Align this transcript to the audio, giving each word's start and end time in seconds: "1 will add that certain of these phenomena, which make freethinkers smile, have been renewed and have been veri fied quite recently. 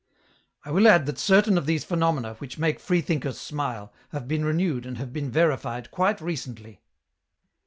"1 0.63 0.73
will 0.73 0.87
add 0.87 1.05
that 1.05 1.19
certain 1.19 1.59
of 1.59 1.67
these 1.67 1.83
phenomena, 1.83 2.33
which 2.39 2.57
make 2.57 2.79
freethinkers 2.79 3.39
smile, 3.39 3.93
have 4.09 4.27
been 4.27 4.43
renewed 4.43 4.83
and 4.83 4.97
have 4.97 5.13
been 5.13 5.29
veri 5.29 5.55
fied 5.57 5.91
quite 5.91 6.19
recently. 6.19 6.81